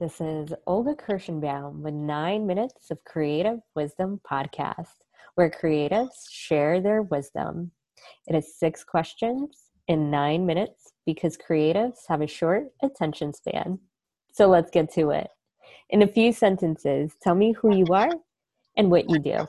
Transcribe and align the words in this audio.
This 0.00 0.18
is 0.18 0.54
Olga 0.66 0.94
Kirschenbaum 0.94 1.82
with 1.82 1.92
Nine 1.92 2.46
Minutes 2.46 2.90
of 2.90 3.04
Creative 3.04 3.58
Wisdom 3.76 4.18
podcast, 4.26 4.94
where 5.34 5.50
creatives 5.50 6.24
share 6.30 6.80
their 6.80 7.02
wisdom. 7.02 7.72
It 8.26 8.34
is 8.34 8.58
six 8.58 8.82
questions 8.82 9.58
in 9.88 10.10
nine 10.10 10.46
minutes 10.46 10.94
because 11.04 11.36
creatives 11.36 11.98
have 12.08 12.22
a 12.22 12.26
short 12.26 12.68
attention 12.82 13.34
span. 13.34 13.78
So 14.32 14.46
let's 14.46 14.70
get 14.70 14.90
to 14.94 15.10
it. 15.10 15.28
In 15.90 16.00
a 16.00 16.06
few 16.06 16.32
sentences, 16.32 17.12
tell 17.22 17.34
me 17.34 17.52
who 17.52 17.76
you 17.76 17.84
are 17.92 18.08
and 18.78 18.90
what 18.90 19.10
you 19.10 19.18
do. 19.18 19.46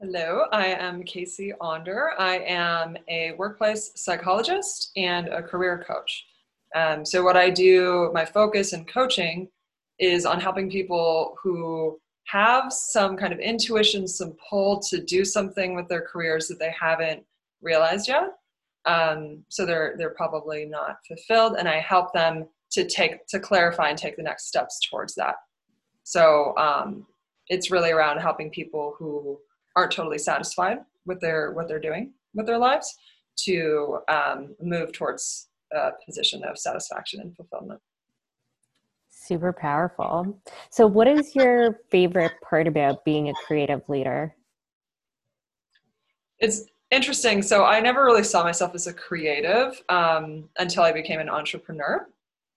Hello, 0.00 0.44
I 0.52 0.66
am 0.66 1.02
Casey 1.02 1.52
Onder. 1.60 2.12
I 2.16 2.38
am 2.38 2.96
a 3.08 3.32
workplace 3.32 3.90
psychologist 3.96 4.92
and 4.96 5.26
a 5.26 5.42
career 5.42 5.84
coach. 5.84 6.26
Um, 6.74 7.04
so, 7.04 7.22
what 7.22 7.36
I 7.36 7.50
do, 7.50 8.10
my 8.14 8.24
focus 8.24 8.72
in 8.72 8.84
coaching 8.84 9.48
is 9.98 10.26
on 10.26 10.40
helping 10.40 10.70
people 10.70 11.36
who 11.42 11.98
have 12.26 12.72
some 12.72 13.16
kind 13.16 13.32
of 13.32 13.38
intuition, 13.38 14.06
some 14.06 14.34
pull 14.48 14.80
to 14.80 15.02
do 15.02 15.24
something 15.24 15.74
with 15.74 15.88
their 15.88 16.02
careers 16.02 16.48
that 16.48 16.58
they 16.58 16.74
haven't 16.78 17.22
realized 17.60 18.08
yet. 18.08 18.30
Um, 18.84 19.44
so 19.48 19.64
they're 19.64 19.94
they're 19.96 20.10
probably 20.10 20.64
not 20.64 20.96
fulfilled, 21.06 21.56
and 21.58 21.68
I 21.68 21.78
help 21.78 22.12
them 22.12 22.48
to 22.72 22.86
take 22.86 23.26
to 23.28 23.38
clarify 23.38 23.90
and 23.90 23.98
take 23.98 24.16
the 24.16 24.22
next 24.22 24.46
steps 24.46 24.80
towards 24.88 25.14
that. 25.16 25.36
So 26.04 26.56
um, 26.56 27.06
it's 27.48 27.70
really 27.70 27.90
around 27.90 28.18
helping 28.18 28.50
people 28.50 28.94
who 28.98 29.38
aren't 29.76 29.92
totally 29.92 30.18
satisfied 30.18 30.78
with 31.06 31.20
their 31.20 31.52
what 31.52 31.68
they're 31.68 31.80
doing 31.80 32.12
with 32.34 32.46
their 32.46 32.58
lives 32.58 32.94
to 33.44 33.98
um, 34.08 34.54
move 34.60 34.92
towards 34.92 35.48
a 35.74 35.92
position 36.04 36.44
of 36.44 36.58
satisfaction 36.58 37.20
and 37.20 37.34
fulfillment. 37.36 37.80
Super 39.08 39.52
powerful. 39.52 40.38
So, 40.70 40.86
what 40.86 41.06
is 41.06 41.34
your 41.34 41.80
favorite 41.90 42.32
part 42.42 42.66
about 42.66 43.04
being 43.04 43.28
a 43.28 43.34
creative 43.46 43.88
leader? 43.88 44.34
It's 46.38 46.62
interesting. 46.90 47.42
So, 47.42 47.64
I 47.64 47.80
never 47.80 48.04
really 48.04 48.24
saw 48.24 48.42
myself 48.42 48.74
as 48.74 48.86
a 48.86 48.92
creative 48.92 49.80
um, 49.88 50.48
until 50.58 50.82
I 50.82 50.92
became 50.92 51.20
an 51.20 51.28
entrepreneur. 51.28 52.08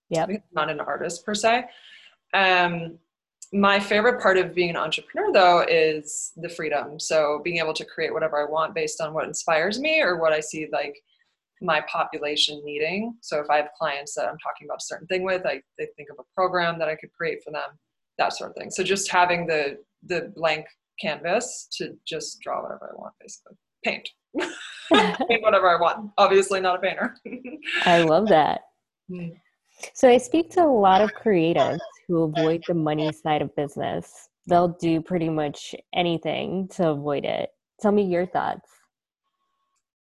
Yeah, 0.10 0.26
not 0.54 0.70
an 0.70 0.80
artist 0.80 1.26
per 1.26 1.36
se. 1.36 1.66
Um, 2.34 3.00
my 3.54 3.80
favorite 3.80 4.22
part 4.22 4.38
of 4.38 4.54
being 4.56 4.70
an 4.70 4.76
entrepreneur 4.76 5.32
though 5.32 5.66
is 5.70 6.34
the 6.38 6.50
freedom 6.50 7.00
so 7.00 7.42
being 7.44 7.58
able 7.58 7.74
to 7.74 7.86
create 7.86 8.12
whatever 8.12 8.42
i 8.42 8.50
want 8.50 8.74
based 8.74 9.00
on 9.00 9.14
what 9.14 9.26
inspires 9.26 9.80
me 9.80 10.02
or 10.02 10.20
what 10.20 10.34
i 10.34 10.40
see 10.40 10.68
like 10.72 11.02
my 11.62 11.82
population 11.82 12.62
needing 12.66 13.16
so 13.22 13.40
if 13.40 13.50
i 13.50 13.58
have 13.58 13.70
clients 13.78 14.14
that 14.14 14.26
i'm 14.26 14.38
talking 14.44 14.66
about 14.66 14.78
a 14.78 14.86
certain 14.86 15.08
thing 15.08 15.24
with 15.24 15.46
i 15.46 15.62
they 15.78 15.88
think 15.96 16.10
of 16.10 16.18
a 16.20 16.36
program 16.36 16.78
that 16.78 16.90
i 16.90 16.96
could 16.96 17.12
create 17.14 17.42
for 17.44 17.52
them 17.52 17.70
that 18.18 18.34
sort 18.34 18.50
of 18.50 18.56
thing 18.56 18.70
so 18.70 18.84
just 18.84 19.10
having 19.10 19.48
the 19.48 19.78
the 20.08 20.32
blank 20.36 20.66
canvas 21.00 21.68
to 21.72 21.96
just 22.06 22.40
draw 22.42 22.62
whatever 22.62 22.94
i 22.94 23.02
want 23.02 23.14
basically 23.20 23.56
paint 23.84 24.08
paint 25.28 25.44
whatever 25.44 25.70
i 25.70 25.80
want 25.80 26.12
obviously 26.18 26.60
not 26.60 26.78
a 26.78 26.80
painter 26.80 27.16
i 27.86 28.02
love 28.02 28.28
that 28.28 28.62
mm. 29.10 29.32
so 29.94 30.10
i 30.10 30.18
speak 30.18 30.50
to 30.50 30.62
a 30.62 30.66
lot 30.66 31.02
of 31.02 31.12
creatives 31.14 31.80
who 32.08 32.24
avoid 32.24 32.64
the 32.68 32.74
money 32.74 33.12
side 33.12 33.42
of 33.42 33.56
business. 33.56 34.30
They'll 34.48 34.78
do 34.80 35.02
pretty 35.02 35.30
much 35.30 35.74
anything 35.94 36.68
to 36.70 36.90
avoid 36.90 37.26
it. 37.26 37.50
Tell 37.82 37.92
me 37.92 38.04
your 38.04 38.26
thoughts. 38.26 38.70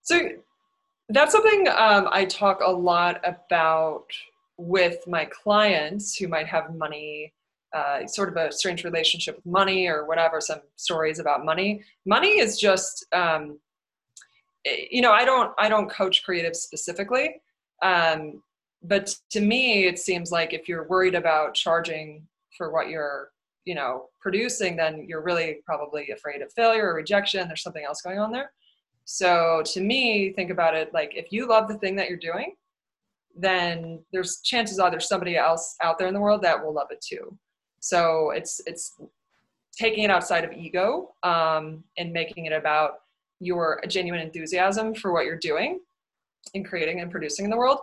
So 0.02 0.20
that's 1.12 1.32
something 1.32 1.68
um, 1.70 2.08
I 2.12 2.26
talk 2.26 2.62
a 2.64 2.72
lot 2.72 3.22
about 3.24 4.06
with 4.58 5.08
my 5.08 5.26
clients 5.26 6.16
who 6.16 6.28
might 6.28 6.48
have 6.48 6.76
money, 6.76 7.34
uh, 7.74 8.06
sort 8.08 8.30
of 8.30 8.38
a 8.38 8.52
strange 8.52 8.84
relationship 8.84 9.38
with 9.38 9.46
money 9.46 9.88
or 9.88 10.06
whatever, 10.06 10.40
some 10.42 10.62
stories 10.76 11.20
about 11.20 11.46
money. 11.46 11.84
Money 12.06 12.40
is 12.40 12.60
just, 12.60 13.06
um, 13.14 13.60
eh, 14.66 14.86
you 14.92 15.02
know, 15.02 15.12
I 15.12 15.26
don't, 15.26 15.52
I 15.58 15.70
don't 15.70 15.90
coach 15.90 16.24
creatives 16.26 16.58
specifically. 16.58 17.42
Um, 17.82 18.42
but 18.84 19.16
to 19.30 19.42
me 19.42 19.86
it 19.86 20.00
seems 20.00 20.32
like 20.32 20.54
if 20.54 20.68
you're 20.68 20.88
worried 20.88 21.16
about 21.16 21.54
charging 21.54 22.26
for 22.58 22.72
what 22.72 22.90
you're 22.90 23.30
you 23.66 23.76
know 23.76 24.08
producing 24.20 24.76
then 24.76 25.06
you're 25.08 25.22
really 25.22 25.60
probably 25.66 26.10
afraid 26.12 26.42
of 26.42 26.52
failure 26.54 26.88
or 26.88 26.96
rejection 26.96 27.48
there's 27.48 27.62
something 27.62 27.86
else 27.86 28.02
going 28.02 28.20
on 28.20 28.32
there 28.32 28.52
so 29.06 29.62
to 29.66 29.82
me 29.82 30.34
think 30.34 30.52
about 30.52 30.76
it 30.76 30.94
like 30.94 31.12
if 31.16 31.32
you 31.32 31.48
love 31.48 31.68
the 31.68 31.78
thing 31.78 31.96
that 31.96 32.10
you're 32.10 32.18
doing 32.18 32.56
then 33.36 34.04
there's 34.12 34.42
chances 34.42 34.80
are 34.80 34.92
there's 34.92 35.08
somebody 35.08 35.38
else 35.38 35.76
out 35.82 35.98
there 35.98 36.08
in 36.08 36.14
the 36.14 36.20
world 36.20 36.42
that 36.42 36.64
will 36.64 36.74
love 36.74 36.88
it 36.92 37.02
too 37.02 37.38
so 37.80 38.32
it's 38.32 38.62
it's 38.66 38.96
taking 39.78 40.04
it 40.04 40.12
outside 40.12 40.44
of 40.44 40.52
ego 40.52 41.10
um, 41.24 41.84
and 41.98 42.12
making 42.12 42.46
it 42.46 42.54
about 42.54 42.96
your 43.40 43.82
genuine 43.88 44.22
enthusiasm 44.22 44.94
for 44.94 45.12
what 45.12 45.26
you're 45.26 45.38
doing 45.38 45.80
and 46.54 46.66
creating 46.66 47.02
and 47.02 47.12
producing 47.12 47.46
in 47.46 47.52
the 47.52 47.58
world 47.58 47.80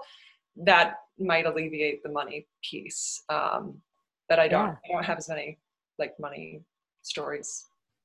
that 0.56 0.94
might 1.18 1.46
alleviate 1.46 2.02
the 2.02 2.08
money 2.08 2.46
piece. 2.62 3.22
Um, 3.28 3.80
but 4.28 4.38
I 4.38 4.48
don't 4.48 4.66
yeah. 4.66 4.74
I 4.88 4.92
don't 4.92 5.04
have 5.04 5.18
as 5.18 5.28
many 5.28 5.58
like 5.98 6.18
money 6.20 6.60
stories 7.02 7.64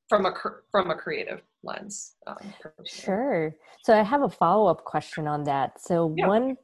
from 0.10 0.26
a 0.26 0.34
from 0.72 0.92
a 0.92 0.96
creative 0.96 1.42
lens. 1.64 2.16
Um, 2.28 2.54
sure. 2.86 3.56
So 3.84 3.98
I 3.98 4.04
have 4.04 4.24
a 4.24 4.30
follow 4.30 4.68
up 4.70 4.84
question 4.84 5.28
on 5.28 5.44
that. 5.46 5.82
So 5.82 6.14
yeah. 6.18 6.28
one 6.28 6.56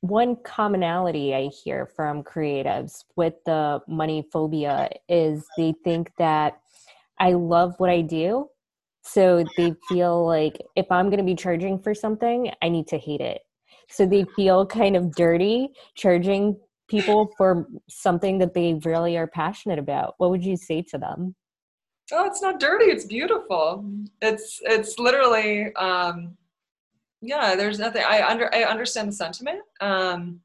one 0.00 0.36
commonality 0.44 1.34
I 1.34 1.48
hear 1.64 1.86
from 1.96 2.22
creatives 2.22 3.04
with 3.16 3.34
the 3.46 3.80
money 3.88 4.28
phobia 4.32 4.88
is 5.08 5.44
they 5.56 5.74
think 5.84 6.12
that 6.18 6.60
I 7.18 7.32
love 7.32 7.74
what 7.78 7.90
I 7.90 8.02
do. 8.02 8.48
So 9.02 9.44
they 9.56 9.74
feel 9.88 10.24
like 10.26 10.60
if 10.76 10.86
I'm 10.90 11.06
going 11.06 11.18
to 11.18 11.24
be 11.24 11.34
charging 11.34 11.80
for 11.80 11.94
something, 11.94 12.52
I 12.62 12.68
need 12.68 12.86
to 12.88 12.98
hate 12.98 13.20
it 13.20 13.40
so 13.88 14.06
they 14.06 14.24
feel 14.36 14.66
kind 14.66 14.96
of 14.96 15.14
dirty 15.14 15.68
charging 15.94 16.56
people 16.88 17.30
for 17.36 17.66
something 17.88 18.38
that 18.38 18.54
they 18.54 18.78
really 18.84 19.16
are 19.16 19.26
passionate 19.26 19.78
about 19.78 20.14
what 20.18 20.30
would 20.30 20.44
you 20.44 20.56
say 20.56 20.82
to 20.82 20.98
them 20.98 21.34
oh 22.12 22.24
it's 22.24 22.42
not 22.42 22.60
dirty 22.60 22.86
it's 22.86 23.04
beautiful 23.04 23.84
it's 24.22 24.60
it's 24.64 24.98
literally 24.98 25.74
um 25.76 26.36
yeah 27.20 27.54
there's 27.54 27.78
nothing 27.78 28.02
i 28.06 28.26
under 28.26 28.52
i 28.54 28.62
understand 28.62 29.08
the 29.08 29.12
sentiment 29.12 29.60
um 29.80 30.40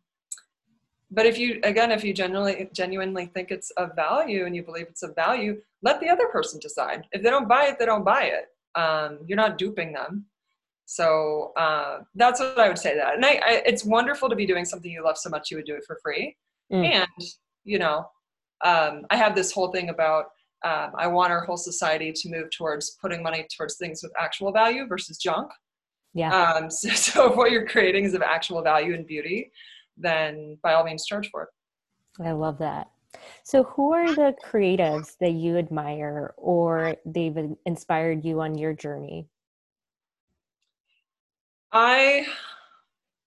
but 1.12 1.26
if 1.26 1.38
you 1.38 1.60
again 1.64 1.92
if 1.92 2.04
you 2.04 2.14
genuinely 2.14 2.70
genuinely 2.74 3.28
think 3.28 3.52
it's 3.52 3.70
of 3.72 3.96
value 3.96 4.46
and 4.46 4.56
you 4.56 4.64
believe 4.64 4.88
it's 4.90 5.04
of 5.04 5.16
value 5.16 5.62
let 5.82 6.00
the 6.00 6.10
other 6.10 6.28
person 6.28 6.60
decide 6.60 7.06
if 7.12 7.22
they 7.22 7.30
don't 7.30 7.48
buy 7.48 7.66
it 7.66 7.78
they 7.80 7.86
don't 7.86 8.06
buy 8.06 8.24
it 8.24 8.48
um, 8.76 9.20
you're 9.28 9.38
not 9.38 9.60
duping 9.60 9.94
them 9.94 10.26
so 10.86 11.54
uh, 11.56 12.00
that's 12.16 12.40
what 12.40 12.60
I 12.60 12.68
would 12.68 12.78
say. 12.78 12.96
That 12.96 13.16
and 13.16 13.26
I, 13.26 13.42
I, 13.44 13.62
it's 13.66 13.86
wonderful 13.86 14.30
to 14.30 14.36
be 14.36 14.46
doing 14.46 14.66
something 14.66 14.92
you 14.92 15.04
love 15.04 15.18
so 15.18 15.30
much 15.30 15.50
you 15.50 15.58
would 15.58 15.66
do 15.66 15.76
it 15.76 15.86
for 15.86 15.98
free. 16.04 16.36
Mm. 16.72 16.86
And 16.86 17.26
you 17.64 17.80
know, 17.80 18.10
um, 18.64 19.06
I 19.10 19.16
have 19.16 19.36
this 19.36 19.52
whole 19.52 19.72
thing 19.72 19.90
about 19.90 20.28
um, 20.64 20.92
I 20.98 21.08
want 21.08 21.32
our 21.32 21.44
whole 21.44 21.58
society 21.58 22.12
to 22.14 22.30
move 22.30 22.50
towards 22.52 22.92
putting 23.02 23.22
money 23.22 23.46
towards 23.56 23.78
things 23.78 24.02
with 24.02 24.14
actual 24.20 24.52
value 24.52 24.88
versus 24.88 25.18
junk. 25.18 25.52
Yeah. 26.14 26.54
Um, 26.54 26.70
so, 26.70 26.90
so 26.90 27.32
if 27.32 27.36
what 27.36 27.52
you're 27.52 27.68
creating 27.68 28.06
is 28.06 28.14
of 28.14 28.22
actual 28.22 28.62
value 28.62 28.94
and 28.94 29.06
beauty, 29.06 29.52
then 29.98 30.58
by 30.64 30.74
all 30.74 30.84
means 30.84 31.06
charge 31.06 31.30
for 31.30 31.44
it. 31.44 31.50
I 32.24 32.32
love 32.32 32.58
that. 32.60 32.88
So, 33.44 33.64
who 33.64 33.94
are 33.94 34.14
the 34.14 34.36
creatives 34.44 35.18
that 35.20 35.32
you 35.32 35.58
admire 35.58 36.34
or 36.38 36.96
they've 37.06 37.38
inspired 37.66 38.26
you 38.26 38.42
on 38.42 38.58
your 38.58 38.74
journey? 38.74 39.28
I, 41.72 42.26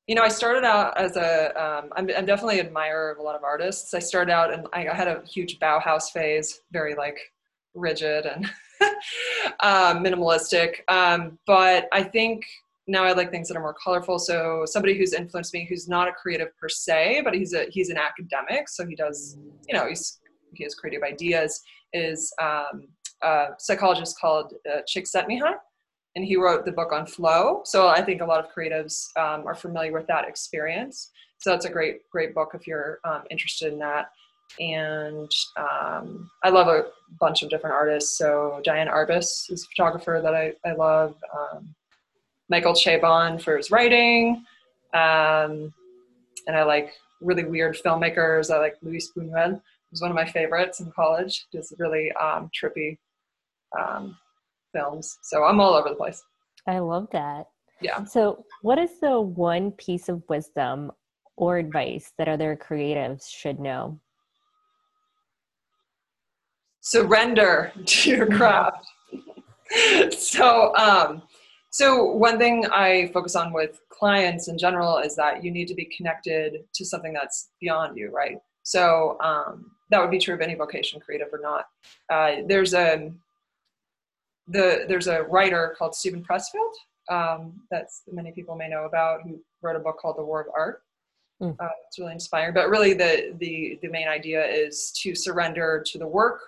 you 0.06 0.14
know, 0.14 0.22
I 0.22 0.28
started 0.28 0.64
out 0.64 0.96
as 0.96 1.16
a. 1.16 1.52
am 1.56 1.90
I'm, 1.96 2.10
I'm 2.16 2.26
definitely 2.26 2.60
an 2.60 2.66
admirer 2.66 3.10
of 3.10 3.18
a 3.18 3.22
lot 3.22 3.36
of 3.36 3.44
artists. 3.44 3.94
I 3.94 3.98
started 3.98 4.32
out 4.32 4.52
and 4.52 4.66
I 4.72 4.92
had 4.94 5.08
a 5.08 5.22
huge 5.24 5.58
Bauhaus 5.58 6.10
phase, 6.12 6.62
very 6.72 6.94
like 6.94 7.18
rigid 7.76 8.26
and 8.26 8.46
um, 9.60 10.02
minimalistic. 10.04 10.80
Um, 10.88 11.38
but 11.46 11.88
I 11.92 12.02
think 12.02 12.44
now 12.88 13.04
I 13.04 13.12
like 13.12 13.30
things 13.30 13.48
that 13.48 13.56
are 13.56 13.60
more 13.60 13.74
colorful. 13.82 14.18
So 14.18 14.64
somebody 14.66 14.96
who's 14.96 15.12
influenced 15.12 15.52
me, 15.52 15.66
who's 15.68 15.88
not 15.88 16.08
a 16.08 16.12
creative 16.12 16.48
per 16.60 16.68
se, 16.68 17.22
but 17.24 17.34
he's 17.34 17.52
a 17.52 17.66
he's 17.70 17.90
an 17.90 17.98
academic, 17.98 18.68
so 18.68 18.86
he 18.86 18.94
does, 18.94 19.36
you 19.68 19.74
know, 19.74 19.88
he's 19.88 20.20
he 20.54 20.64
has 20.64 20.74
creative 20.74 21.02
ideas. 21.02 21.62
Is 21.92 22.32
um, 22.42 22.88
a 23.22 23.46
psychologist 23.58 24.18
called 24.18 24.54
uh, 24.70 24.80
Csikszentmihalyi, 24.88 25.54
and 26.14 26.24
he 26.24 26.36
wrote 26.36 26.64
the 26.64 26.72
book 26.72 26.92
on 26.92 27.06
flow. 27.06 27.62
So 27.64 27.88
I 27.88 28.02
think 28.02 28.20
a 28.20 28.24
lot 28.24 28.44
of 28.44 28.50
creatives 28.52 29.16
um, 29.16 29.46
are 29.46 29.54
familiar 29.54 29.92
with 29.92 30.06
that 30.08 30.28
experience. 30.28 31.10
So 31.38 31.50
that's 31.50 31.66
a 31.66 31.70
great, 31.70 32.08
great 32.10 32.34
book 32.34 32.52
if 32.54 32.66
you're 32.66 33.00
um, 33.04 33.22
interested 33.30 33.72
in 33.72 33.78
that. 33.80 34.10
And 34.58 35.30
um, 35.56 36.30
I 36.42 36.50
love 36.50 36.68
a 36.68 36.86
bunch 37.20 37.42
of 37.42 37.50
different 37.50 37.74
artists. 37.74 38.16
So 38.16 38.60
Diane 38.64 38.88
Arbus 38.88 39.50
is 39.50 39.64
a 39.64 39.68
photographer 39.68 40.20
that 40.22 40.34
I, 40.34 40.52
I 40.68 40.74
love. 40.74 41.14
Um, 41.34 41.74
Michael 42.48 42.72
Chabon 42.72 43.42
for 43.42 43.56
his 43.56 43.70
writing. 43.70 44.44
Um, 44.94 45.72
and 46.46 46.56
I 46.56 46.62
like 46.62 46.92
really 47.20 47.44
weird 47.44 47.76
filmmakers. 47.84 48.54
I 48.54 48.58
like 48.58 48.76
Luis 48.82 49.10
Buñuel, 49.16 49.60
who's 49.90 50.00
one 50.00 50.10
of 50.10 50.14
my 50.14 50.26
favorites 50.26 50.80
in 50.80 50.90
college. 50.92 51.46
Just 51.52 51.74
really 51.78 52.12
um, 52.12 52.50
trippy 52.54 52.98
um, 53.78 54.16
films. 54.72 55.18
So 55.22 55.44
I'm 55.44 55.60
all 55.60 55.74
over 55.74 55.88
the 55.88 55.96
place. 55.96 56.22
I 56.66 56.78
love 56.78 57.08
that. 57.12 57.46
Yeah. 57.80 58.04
So, 58.04 58.44
what 58.62 58.78
is 58.78 59.00
the 59.00 59.20
one 59.20 59.70
piece 59.72 60.08
of 60.08 60.22
wisdom 60.30 60.90
or 61.36 61.58
advice 61.58 62.12
that 62.16 62.26
other 62.26 62.56
creatives 62.56 63.28
should 63.28 63.60
know? 63.60 64.00
Surrender 66.86 67.72
to 67.84 68.10
your 68.10 68.26
craft. 68.26 68.86
so, 70.16 70.72
um, 70.76 71.22
so 71.70 72.04
one 72.04 72.38
thing 72.38 72.64
I 72.66 73.10
focus 73.12 73.34
on 73.34 73.52
with 73.52 73.80
clients 73.88 74.46
in 74.46 74.56
general 74.56 74.98
is 74.98 75.16
that 75.16 75.42
you 75.42 75.50
need 75.50 75.66
to 75.66 75.74
be 75.74 75.86
connected 75.86 76.62
to 76.74 76.84
something 76.84 77.12
that's 77.12 77.50
beyond 77.60 77.96
you, 77.96 78.10
right? 78.12 78.38
So 78.62 79.18
um, 79.20 79.72
that 79.90 80.00
would 80.00 80.12
be 80.12 80.20
true 80.20 80.34
of 80.34 80.40
any 80.40 80.54
vocation, 80.54 81.00
creative 81.00 81.26
or 81.32 81.40
not. 81.40 81.64
Uh, 82.08 82.42
there's 82.46 82.72
a 82.72 83.12
the 84.46 84.84
there's 84.86 85.08
a 85.08 85.24
writer 85.24 85.74
called 85.76 85.96
Steven 85.96 86.24
Pressfield 86.24 86.72
um, 87.10 87.60
that 87.72 87.88
many 88.12 88.30
people 88.30 88.54
may 88.54 88.68
know 88.68 88.84
about 88.84 89.22
who 89.22 89.40
wrote 89.60 89.74
a 89.74 89.80
book 89.80 89.98
called 89.98 90.18
The 90.18 90.24
War 90.24 90.42
of 90.42 90.46
Art. 90.54 90.82
Mm. 91.42 91.56
Uh, 91.58 91.68
it's 91.88 91.98
really 91.98 92.12
inspiring. 92.12 92.54
But 92.54 92.70
really, 92.70 92.94
the 92.94 93.34
the 93.40 93.76
the 93.82 93.88
main 93.88 94.06
idea 94.06 94.46
is 94.46 94.92
to 95.02 95.16
surrender 95.16 95.82
to 95.84 95.98
the 95.98 96.06
work. 96.06 96.40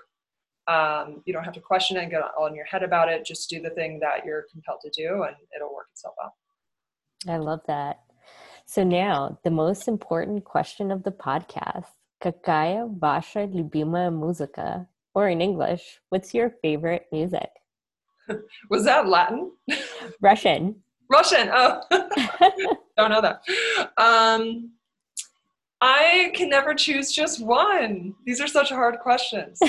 Um, 0.67 1.21
you 1.25 1.33
don't 1.33 1.43
have 1.43 1.53
to 1.55 1.59
question 1.59 1.97
it 1.97 2.03
and 2.03 2.11
get 2.11 2.21
all 2.37 2.47
in 2.47 2.55
your 2.55 2.65
head 2.65 2.83
about 2.83 3.09
it. 3.09 3.25
Just 3.25 3.49
do 3.49 3.61
the 3.61 3.71
thing 3.71 3.99
that 3.99 4.25
you're 4.25 4.45
compelled 4.51 4.79
to 4.81 4.89
do, 4.89 5.23
and 5.23 5.35
it'll 5.55 5.73
work 5.73 5.87
itself 5.91 6.15
out. 6.23 6.31
I 7.27 7.37
love 7.37 7.61
that. 7.67 8.01
So 8.65 8.83
now, 8.83 9.39
the 9.43 9.51
most 9.51 9.87
important 9.87 10.45
question 10.45 10.91
of 10.91 11.03
the 11.03 11.11
podcast: 11.11 11.87
Какая 12.21 12.85
ваша 12.85 13.45
любимая 13.45 14.09
музыка? 14.09 14.87
Or 15.13 15.27
in 15.27 15.41
English, 15.41 15.99
what's 16.09 16.33
your 16.33 16.49
favorite 16.61 17.05
music? 17.11 17.49
Was 18.69 18.85
that 18.85 19.07
Latin? 19.07 19.51
Russian. 20.21 20.75
Russian. 21.09 21.49
Oh, 21.53 21.81
don't 22.97 23.11
know 23.11 23.21
that. 23.21 23.41
Um, 23.97 24.71
I 25.81 26.31
can 26.33 26.49
never 26.49 26.73
choose 26.73 27.11
just 27.11 27.43
one. 27.43 28.15
These 28.25 28.39
are 28.39 28.47
such 28.47 28.69
hard 28.69 28.99
questions. 28.99 29.59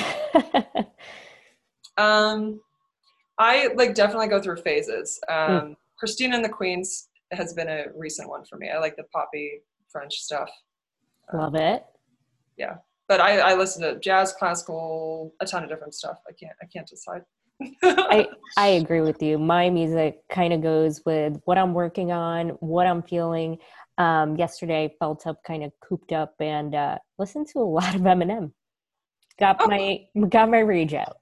um, 1.99 2.61
I 3.37 3.69
like 3.75 3.93
definitely 3.93 4.27
go 4.27 4.41
through 4.41 4.57
phases. 4.57 5.19
Um, 5.29 5.37
mm. 5.37 5.75
Christine 5.97 6.33
and 6.33 6.43
the 6.43 6.49
Queens 6.49 7.09
has 7.31 7.53
been 7.53 7.67
a 7.67 7.85
recent 7.95 8.29
one 8.29 8.43
for 8.45 8.57
me. 8.57 8.69
I 8.69 8.79
like 8.79 8.95
the 8.95 9.03
poppy 9.13 9.61
French 9.91 10.15
stuff. 10.15 10.49
Love 11.33 11.55
um, 11.55 11.61
it. 11.61 11.85
Yeah, 12.57 12.75
but 13.07 13.21
I, 13.21 13.39
I 13.39 13.55
listen 13.55 13.81
to 13.83 13.99
jazz, 13.99 14.33
classical, 14.33 15.33
a 15.39 15.45
ton 15.45 15.63
of 15.63 15.69
different 15.69 15.93
stuff. 15.93 16.17
I 16.27 16.33
can't 16.33 16.55
I 16.61 16.65
can't 16.65 16.87
decide. 16.87 17.21
I 17.83 18.27
I 18.57 18.67
agree 18.67 19.01
with 19.01 19.21
you. 19.21 19.37
My 19.37 19.69
music 19.69 20.19
kind 20.31 20.53
of 20.53 20.61
goes 20.61 21.01
with 21.05 21.39
what 21.45 21.57
I'm 21.57 21.73
working 21.73 22.11
on, 22.11 22.49
what 22.59 22.87
I'm 22.87 23.03
feeling. 23.03 23.57
Um, 23.97 24.37
yesterday, 24.37 24.85
I 24.85 24.91
felt 24.97 25.27
up, 25.27 25.43
kind 25.45 25.63
of 25.63 25.73
cooped 25.81 26.13
up, 26.13 26.35
and 26.39 26.73
uh, 26.73 26.97
listened 27.17 27.47
to 27.53 27.59
a 27.59 27.61
lot 27.61 27.95
of 27.95 28.01
Eminem. 28.01 28.53
Got 29.39 29.57
oh. 29.61 29.67
my 29.67 30.27
got 30.27 30.49
my 30.49 30.59
rage 30.59 30.93
out. 30.93 31.18